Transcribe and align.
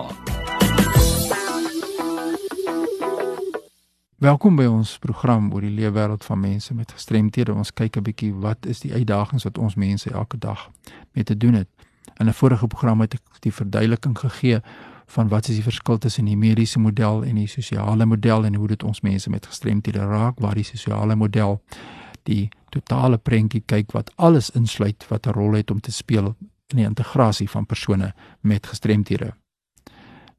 Welkom 4.16 4.56
by 4.56 4.64
ons 4.64 4.96
program 5.04 5.52
oor 5.52 5.68
die 5.68 5.76
leefwêreld 5.76 6.24
van 6.24 6.40
mense 6.40 6.72
met 6.74 6.92
gestremthede. 6.96 7.54
Ons 7.54 7.74
kyk 7.74 7.98
'n 7.98 8.04
bietjie 8.08 8.34
wat 8.34 8.66
is 8.66 8.80
die 8.80 8.94
uitdagings 8.94 9.44
wat 9.44 9.58
ons 9.58 9.76
mense 9.76 10.10
elke 10.10 10.38
dag 10.38 10.72
mee 11.12 11.24
te 11.24 11.38
doen 11.38 11.54
het. 11.54 11.68
In 12.18 12.28
'n 12.28 12.34
vorige 12.34 12.68
program 12.68 13.02
het 13.02 13.14
ek 13.14 13.22
die 13.40 13.54
verduideliking 13.54 14.20
gegee 14.20 14.62
van 15.06 15.28
wat 15.28 15.48
is 15.48 15.56
die 15.56 15.64
verskil 15.64 15.98
tussen 15.98 16.26
die 16.26 16.38
mediese 16.38 16.80
model 16.80 17.24
en 17.24 17.36
die 17.36 17.48
sosiale 17.48 18.06
model 18.06 18.46
en 18.46 18.56
hoe 18.56 18.68
dit 18.68 18.84
ons 18.84 19.02
mense 19.02 19.30
met 19.30 19.46
gestremthede 19.46 20.06
raak 20.06 20.40
waar 20.40 20.56
die 20.56 20.66
sosiale 20.66 21.16
model 21.16 21.62
die 22.24 22.50
totale 22.74 23.18
prentjie 23.18 23.62
kyk 23.66 23.94
wat 23.94 24.12
alles 24.16 24.50
insluit 24.50 25.06
wat 25.10 25.28
'n 25.28 25.38
rol 25.38 25.54
het 25.54 25.72
om 25.72 25.80
te 25.80 25.92
speel 25.92 26.36
in 26.74 26.78
die 26.78 26.86
integrasie 26.86 27.50
van 27.50 27.66
persone 27.66 28.14
met 28.42 28.68
gestremthede. 28.68 29.34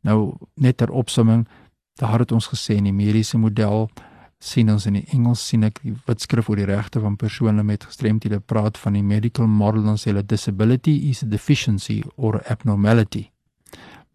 Nou 0.01 0.35
net 0.55 0.77
ter 0.77 0.91
opsomming, 0.91 1.47
daar 1.95 2.19
het 2.19 2.33
ons 2.33 2.49
gesê 2.49 2.75
in 2.77 2.85
die 2.85 2.93
mediese 2.93 3.39
model 3.39 3.91
sien 4.39 4.71
ons 4.71 4.87
in 4.87 4.93
die 4.93 5.07
Engels 5.13 5.47
sien 5.49 5.65
ek 5.65 5.81
die 5.83 5.95
wetskrif 6.07 6.49
oor 6.49 6.57
die 6.57 6.69
regte 6.69 7.01
van 7.01 7.17
persone 7.17 7.63
met 7.63 7.85
gestremthede 7.85 8.41
praat 8.41 8.79
van 8.79 8.93
die 8.93 9.03
medical 9.03 9.47
model 9.47 9.89
ons 9.89 10.03
sê 10.07 10.13
dat 10.13 10.29
disability 10.29 11.11
is 11.11 11.23
a 11.23 11.27
deficiency 11.27 12.03
or 12.17 12.43
abnormality 12.45 13.31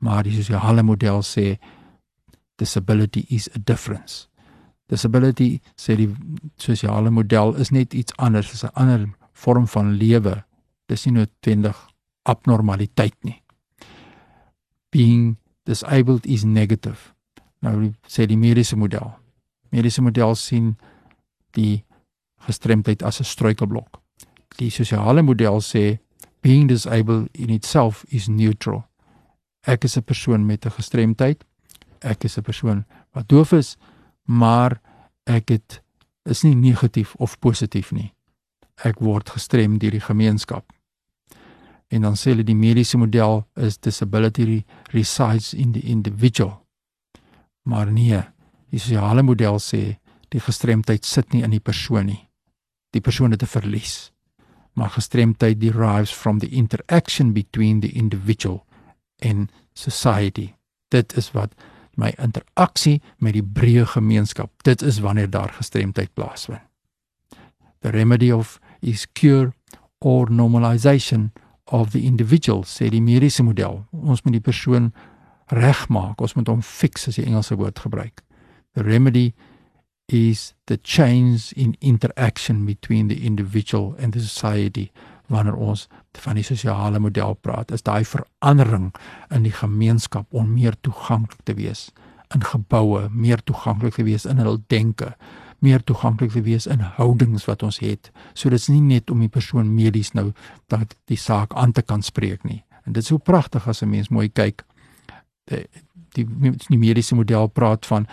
maar 0.01 0.23
die 0.25 0.33
sosiale 0.33 0.83
model 0.83 1.21
sê 1.21 1.59
disability 2.57 3.25
is 3.29 3.49
a 3.55 3.59
difference. 3.59 4.27
Disability 4.89 5.61
sê 5.77 5.95
die 5.95 6.09
sosiale 6.57 7.13
model 7.13 7.55
is 7.61 7.69
net 7.71 7.93
iets 7.93 8.13
anders, 8.17 8.53
is 8.53 8.63
'n 8.63 8.73
ander 8.73 9.09
vorm 9.33 9.67
van 9.67 9.93
lewe. 9.93 10.43
Dis 10.87 11.05
nie 11.05 11.13
noodwendig 11.13 11.77
abnormaliteit 12.23 13.15
nie. 13.23 13.41
Being 14.89 15.37
disabled 15.63 16.25
is 16.25 16.43
negative. 16.43 17.13
Nou 17.59 17.93
sê 18.07 18.25
die 18.25 18.37
mediese 18.37 18.75
model. 18.75 19.13
Mediese 19.69 20.01
model 20.01 20.35
sien 20.35 20.77
die 21.51 21.85
gestremdheid 22.39 23.03
as 23.03 23.19
'n 23.19 23.23
struikelblok. 23.23 24.01
Die 24.57 24.69
sosiale 24.69 25.21
model 25.21 25.61
sê 25.61 25.99
being 26.41 26.67
disabled 26.67 27.29
in 27.31 27.49
itself 27.49 28.03
is 28.09 28.27
neutral 28.27 28.90
ek 29.61 29.83
is 29.83 29.97
'n 29.97 30.03
persoon 30.03 30.45
met 30.45 30.65
'n 30.65 30.71
gestremdheid. 30.71 31.43
Ek 31.99 32.23
is 32.23 32.37
'n 32.37 32.41
persoon 32.41 32.85
wat 33.11 33.27
doof 33.29 33.51
is, 33.51 33.77
maar 34.23 34.81
ek 35.23 35.49
het 35.49 35.81
is 36.23 36.41
nie 36.41 36.55
negatief 36.55 37.15
of 37.15 37.39
positief 37.39 37.91
nie. 37.91 38.13
Ek 38.83 38.99
word 38.99 39.29
gestrem 39.29 39.77
deur 39.77 39.91
die 39.91 39.99
gemeenskap. 40.01 40.71
En 41.87 42.01
dan 42.01 42.15
sê 42.15 42.31
hulle 42.31 42.43
die 42.43 42.55
mediese 42.55 42.97
model 42.97 43.47
is 43.55 43.77
disability 43.77 44.63
resides 44.91 45.53
in 45.53 45.71
the 45.71 45.81
individual. 45.81 46.65
Maar 47.61 47.91
nee, 47.91 48.21
die 48.69 48.79
sosiale 48.79 49.21
model 49.21 49.59
sê 49.59 49.97
die 50.29 50.39
gestremdheid 50.39 51.05
sit 51.05 51.33
nie 51.33 51.43
in 51.43 51.51
die 51.51 51.59
persoon 51.59 52.05
nie. 52.05 52.29
Die 52.89 53.01
persoon 53.01 53.31
het 53.31 53.43
'n 53.43 53.45
verlies. 53.45 54.11
Maar 54.73 54.89
gestremdheid 54.89 55.59
derives 55.59 56.13
from 56.13 56.39
the 56.39 56.49
interaction 56.49 57.33
between 57.33 57.79
the 57.79 57.91
individual 57.91 58.65
en 59.21 59.49
society. 59.73 60.51
Dit 60.91 61.15
is 61.17 61.31
wat 61.35 61.53
my 61.99 62.11
interaksie 62.17 62.99
met 63.17 63.35
die 63.37 63.45
breë 63.45 63.85
gemeenskap. 63.93 64.51
Dit 64.67 64.81
is 64.81 64.99
wanneer 65.03 65.29
daar 65.29 65.53
gestremdheid 65.57 66.13
plaasvind. 66.13 66.63
The 67.81 67.89
remedy 67.89 68.31
of 68.31 68.59
is 68.79 69.07
cure 69.13 69.53
or 69.99 70.29
normalization 70.31 71.31
of 71.65 71.91
the 71.91 72.01
individual 72.01 72.63
sê 72.63 72.89
die 72.89 73.01
mediese 73.01 73.43
model. 73.43 73.85
Ons 73.91 74.21
moet 74.21 74.37
die 74.37 74.43
persoon 74.43 74.91
regmaak. 75.51 76.21
Ons 76.21 76.35
moet 76.37 76.49
hom 76.51 76.61
fix 76.61 77.07
as 77.09 77.17
jy 77.17 77.25
Engelse 77.29 77.57
woord 77.57 77.79
gebruik. 77.79 78.21
The 78.75 78.83
remedy 78.83 79.31
is 80.11 80.53
the 80.67 80.77
change 80.83 81.53
in 81.53 81.75
interaction 81.79 82.65
between 82.65 83.07
the 83.07 83.25
individual 83.25 83.95
and 83.97 84.13
the 84.13 84.19
society 84.19 84.91
wanneer 85.31 85.55
ons 85.55 85.87
van 86.23 86.37
die 86.37 86.45
sosiale 86.45 86.99
model 86.99 87.33
praat, 87.39 87.71
is 87.71 87.85
daai 87.87 88.03
verandering 88.05 88.91
in 89.31 89.45
die 89.47 89.55
gemeenskap 89.55 90.27
om 90.35 90.53
meer 90.53 90.75
toeganklik 90.85 91.45
te 91.47 91.55
wees 91.57 91.89
in 92.35 92.43
geboue, 92.47 93.07
meer 93.11 93.41
toeganklik 93.43 93.97
te 93.97 94.05
wees 94.07 94.25
in 94.25 94.39
hul 94.39 94.59
denke, 94.71 95.13
meer 95.59 95.83
toeganklik 95.83 96.31
te 96.31 96.43
wees 96.45 96.67
in 96.67 96.83
houdings 96.97 97.45
wat 97.49 97.63
ons 97.63 97.81
het. 97.83 98.09
So 98.33 98.49
dit's 98.49 98.69
nie 98.71 98.81
net 98.81 99.11
om 99.11 99.19
die 99.19 99.31
persoon 99.31 99.73
medies 99.75 100.13
nou 100.17 100.31
dat 100.71 100.95
die 101.11 101.19
saak 101.19 101.55
aan 101.59 101.75
te 101.75 101.83
kan 101.85 102.03
spreek 102.03 102.45
nie. 102.47 102.63
En 102.85 102.95
dit 102.95 103.03
is 103.03 103.11
so 103.11 103.17
pragtig 103.17 103.67
as 103.67 103.83
'n 103.83 103.89
mens 103.89 104.09
mooi 104.09 104.29
kyk. 104.29 104.63
Die 105.45 105.67
die, 106.13 106.25
die 106.67 106.77
mediese 106.77 107.15
model 107.15 107.47
praat 107.47 107.85
van 107.85 108.07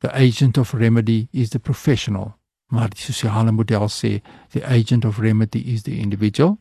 the 0.00 0.12
agent 0.12 0.58
of 0.58 0.72
remedy 0.72 1.28
is 1.32 1.50
the 1.50 1.58
professional 1.58 2.34
maar 2.70 2.88
die 2.88 3.02
sosiale 3.02 3.52
model 3.52 3.88
sê 3.88 4.20
the 4.54 4.64
agent 4.66 5.04
of 5.04 5.18
remedy 5.18 5.58
is 5.58 5.82
the 5.82 5.96
individual 5.98 6.58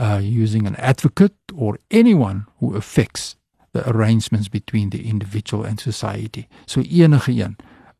uh 0.00 0.18
using 0.22 0.66
an 0.66 0.76
advocate 0.76 1.34
or 1.54 1.78
anyone 1.90 2.44
who 2.58 2.74
affects 2.74 3.36
the 3.72 3.88
arrangements 3.88 4.48
between 4.48 4.90
the 4.90 5.02
individual 5.02 5.66
and 5.66 5.80
society. 5.80 6.46
So 6.66 6.80
enige 6.80 7.32
een 7.32 7.56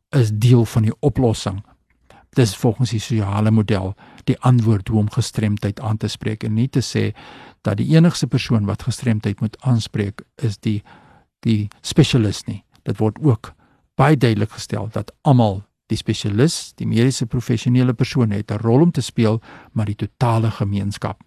is 0.09 0.31
deel 0.33 0.65
van 0.65 0.81
die 0.81 0.95
oplossing. 0.99 1.63
Dis 2.29 2.55
volgens 2.55 2.89
die 2.89 2.99
sosiale 2.99 3.51
model 3.51 3.95
die 4.23 4.39
antwoord 4.39 4.87
hoe 4.87 4.99
om 4.99 5.11
gestremdheid 5.11 5.79
aan 5.79 5.97
te 5.97 6.07
spreek 6.07 6.43
en 6.43 6.53
nie 6.53 6.69
te 6.69 6.81
sê 6.83 7.11
dat 7.61 7.77
die 7.77 7.95
enigste 7.95 8.27
persoon 8.27 8.65
wat 8.65 8.83
gestremdheid 8.83 9.39
moet 9.39 9.57
aanspreek 9.61 10.21
is 10.35 10.57
die 10.57 10.81
die 11.39 11.67
spesialis 11.81 12.43
nie. 12.43 12.63
Dit 12.83 12.97
word 12.97 13.19
ook 13.21 13.53
baie 13.95 14.17
duidelik 14.17 14.51
gestel 14.51 14.89
dat 14.91 15.13
almal 15.21 15.63
Die 15.91 15.97
spesialis, 15.97 16.73
die 16.75 16.87
mediese 16.87 17.27
professionele 17.29 17.93
persoon 17.93 18.31
het 18.31 18.51
'n 18.51 18.57
rol 18.57 18.81
om 18.81 18.91
te 18.91 19.01
speel, 19.01 19.41
maar 19.71 19.85
die 19.85 19.95
totale 19.95 20.51
gemeenskap 20.51 21.21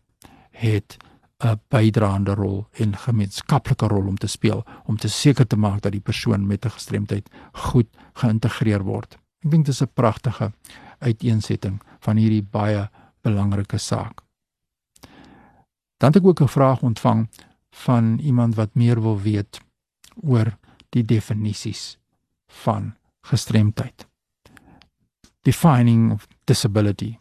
het 0.51 0.97
'n 1.45 1.61
bydraende 1.71 2.35
rol 2.35 2.67
en 2.73 2.97
gemeenskaplike 2.97 3.87
rol 3.87 4.07
om 4.07 4.17
te 4.17 4.27
speel 4.27 4.65
om 4.85 4.97
te 4.97 5.09
seker 5.09 5.47
te 5.47 5.57
maak 5.57 5.83
dat 5.83 5.93
die 5.93 6.01
persoon 6.01 6.47
met 6.47 6.65
'n 6.65 6.71
gestremdheid 6.71 7.31
goed 7.53 7.87
geïntegreer 8.13 8.83
word. 8.83 9.15
Ek 9.45 9.51
dink 9.51 9.67
dit 9.67 9.75
is 9.75 9.83
'n 9.83 9.93
pragtige 9.95 10.53
uiteensetting 10.99 11.81
van 12.01 12.17
hierdie 12.17 12.43
baie 12.43 12.91
belangrike 13.23 13.79
saak. 13.79 14.23
Dan 15.99 16.13
het 16.13 16.17
ek 16.17 16.27
ook 16.27 16.41
'n 16.41 16.49
vraag 16.49 16.83
ontvang 16.83 17.29
van 17.71 18.19
iemand 18.19 18.55
wat 18.55 18.75
meer 18.75 19.01
wil 19.01 19.21
weet 19.21 19.61
oor 20.23 20.59
die 20.91 21.05
definisies 21.05 21.99
van 22.47 22.95
gestremdheid 23.21 24.08
defining 25.49 26.13
of 26.13 26.27
disability. 26.45 27.17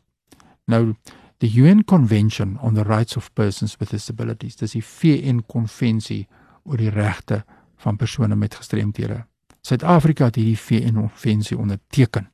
Nou 0.67 0.95
the 1.39 1.49
UN 1.61 1.83
Convention 1.83 2.57
on 2.61 2.73
the 2.73 2.83
Rights 2.83 3.15
of 3.15 3.29
Persons 3.33 3.75
with 3.79 3.93
Disabilities, 3.93 4.57
dis 4.57 4.73
die 4.73 4.83
VN 4.83 5.43
konvensie 5.45 6.25
oor 6.65 6.81
die 6.81 6.89
regte 6.89 7.43
van 7.83 7.95
persone 7.95 8.35
met 8.35 8.57
gestremthede. 8.57 9.21
Suid-Afrika 9.61 10.31
het 10.31 10.39
hierdie 10.39 10.57
VN 10.57 10.97
konvensie 10.97 11.57
onderteken. 11.57 12.31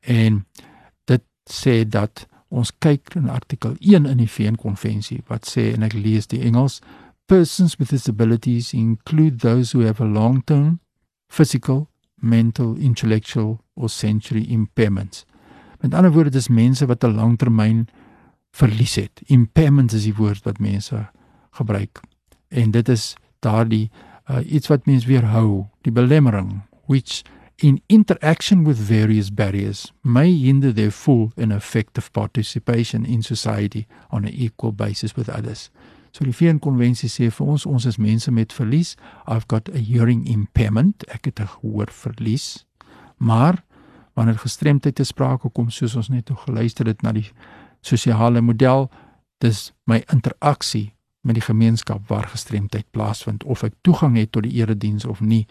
En 0.00 0.42
dit 1.06 1.22
sê 1.46 1.82
dat 1.86 2.26
ons 2.52 2.72
kyk 2.82 3.14
in 3.16 3.30
artikel 3.30 3.76
1 3.78 4.08
in 4.10 4.18
die 4.20 4.28
VN 4.28 4.58
konvensie 4.60 5.22
wat 5.30 5.46
sê 5.48 5.70
en 5.72 5.86
ek 5.86 5.94
lees 5.96 6.28
die 6.28 6.42
Engels 6.44 6.80
persons 7.30 7.78
with 7.78 7.94
disabilities 7.94 8.74
include 8.74 9.40
those 9.40 9.72
who 9.72 9.86
have 9.86 10.02
a 10.02 10.08
long-term 10.08 10.80
physical 11.30 11.88
mental, 12.22 12.76
intellectual 12.76 13.60
or 13.74 13.88
sensory 13.88 14.46
impairments. 14.48 15.24
Met 15.80 15.94
ander 15.94 16.12
woorde 16.12 16.30
dis 16.30 16.48
mense 16.48 16.86
wat 16.86 17.04
'n 17.04 17.14
langtermyn 17.14 17.88
verlies 18.50 18.94
het. 18.94 19.22
Impairment 19.26 19.92
is 19.92 20.02
die 20.02 20.14
woord 20.14 20.42
wat 20.44 20.58
mense 20.58 21.10
gebruik. 21.50 22.00
En 22.48 22.70
dit 22.70 22.88
is 22.88 23.14
daardie 23.38 23.90
uh, 24.30 24.38
iets 24.52 24.66
wat 24.66 24.86
mense 24.86 25.06
weerhou, 25.06 25.66
die 25.80 25.92
belemmering 25.92 26.62
which 26.86 27.22
in 27.56 27.80
interaction 27.86 28.64
with 28.64 28.78
various 28.78 29.30
barriers 29.30 29.92
may 30.02 30.30
hinder 30.30 30.72
their 30.72 30.90
full 30.90 31.32
and 31.36 31.52
effective 31.52 32.12
participation 32.12 33.04
in 33.06 33.22
society 33.22 33.86
on 34.10 34.24
an 34.24 34.32
equal 34.32 34.72
basis 34.72 35.16
with 35.16 35.28
others. 35.28 35.70
So 36.12 36.26
die 36.28 36.34
VN 36.36 36.60
konvensie 36.60 37.08
sê 37.08 37.30
vir 37.32 37.52
ons 37.54 37.64
ons 37.66 37.86
is 37.88 37.96
mense 37.96 38.30
met 38.30 38.52
verlies. 38.52 38.96
I've 39.26 39.48
got 39.48 39.70
a 39.72 39.80
hearing 39.80 40.26
impairment. 40.28 41.04
Ek 41.08 41.24
het 41.24 41.40
'n 41.40 41.48
gehoor 41.48 41.90
verlies. 41.90 42.66
Maar 43.16 43.64
wanneer 44.14 44.38
gestremdheid 44.38 44.94
te 44.94 45.04
sprake 45.04 45.48
kom, 45.48 45.70
soos 45.70 45.96
ons 45.96 46.08
net 46.08 46.30
geluister 46.34 46.86
het 46.86 47.02
na 47.02 47.12
die 47.12 47.30
sosiale 47.80 48.40
model, 48.40 48.90
dis 49.38 49.72
my 49.84 50.02
interaksie 50.12 50.92
met 51.22 51.34
die 51.34 51.44
gemeenskap 51.44 52.08
waar 52.08 52.28
gestremdheid 52.28 52.86
plaasvind 52.90 53.44
of 53.44 53.62
ek 53.62 53.72
toegang 53.80 54.16
het 54.16 54.32
tot 54.32 54.42
die 54.42 54.58
erediens 54.60 55.04
of 55.04 55.20
nie. 55.20 55.46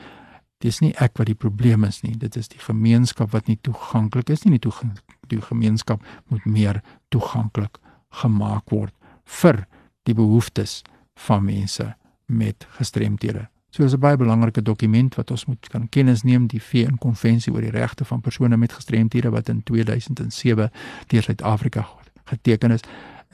Dis 0.60 0.80
nie 0.80 0.94
ek 1.02 1.18
wat 1.18 1.26
die 1.26 1.36
probleem 1.36 1.84
is 1.84 2.02
nie. 2.04 2.18
Dit 2.18 2.36
is 2.36 2.48
die 2.48 2.60
gemeenskap 2.60 3.32
wat 3.32 3.48
nie 3.48 3.58
toeganklik 3.62 4.30
is 4.30 4.44
nie, 4.44 4.52
nie 4.52 4.60
toe 4.60 5.42
gemeenskap 5.42 6.04
moet 6.28 6.46
meer 6.46 6.82
toeganklik 7.10 7.80
gemaak 8.10 8.70
word 8.70 8.94
vir 9.24 9.66
die 10.04 10.14
behoeftes 10.14 10.82
van 11.14 11.44
mense 11.44 11.96
met 12.26 12.68
gestremthede. 12.70 13.50
So 13.70 13.84
dis 13.84 13.94
'n 13.94 14.00
baie 14.00 14.18
belangrike 14.18 14.62
dokument 14.62 15.16
wat 15.16 15.32
ons 15.32 15.46
moet 15.46 15.68
kan 15.68 15.90
kennis 15.90 16.24
neem 16.24 16.48
die 16.48 16.62
VN 16.62 16.98
konvensie 16.98 17.54
oor 17.54 17.62
die 17.62 17.70
regte 17.70 18.06
van 18.06 18.22
persone 18.22 18.58
met 18.58 18.74
gestremthede 18.74 19.30
wat 19.30 19.50
in 19.50 19.64
2007 19.64 20.72
deur 21.08 21.24
Suid-Afrika 21.24 21.88
geteken 22.24 22.72
is. 22.72 22.80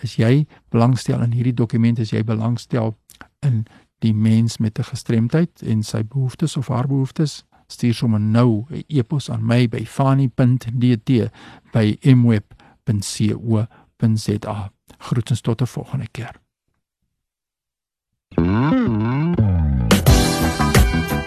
Is 0.01 0.15
jy 0.15 0.45
belangstel 0.69 1.21
in 1.21 1.31
hierdie 1.31 1.53
dokument 1.53 1.99
as 1.99 2.09
jy 2.09 2.23
belangstel 2.23 2.97
in 3.39 3.65
die 3.99 4.13
mens 4.13 4.57
met 4.57 4.79
'n 4.79 4.83
gestremdheid 4.83 5.61
en 5.61 5.83
sy 5.83 6.03
behoeftes 6.03 6.57
of 6.57 6.67
haar 6.67 6.87
behoeftes 6.87 7.45
stuur 7.67 7.93
sommer 7.93 8.19
nou 8.19 8.65
'n 8.69 8.83
e-pos 8.87 9.29
aan 9.29 9.45
my 9.45 9.67
by 9.67 9.85
fani.dt 9.85 11.31
by 11.71 11.97
mweb.co.za. 12.01 13.67
Groetens 14.97 15.41
tot 15.41 15.61
'n 15.61 15.67
volgende 15.67 16.07
keer. 16.11 16.46